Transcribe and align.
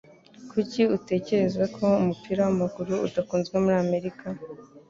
Kuki 0.51 0.81
utekereza 0.97 1.63
ko 1.75 1.85
umupira 2.01 2.39
w'amaguru 2.47 2.93
udakunzwe 3.07 3.55
muri 3.63 3.75
Amerika? 3.85 4.27